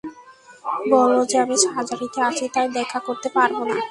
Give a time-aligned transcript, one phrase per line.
[0.91, 3.77] বল যে, আমি সার্জারিতে আছি, তাই দেখা করতে পারব না।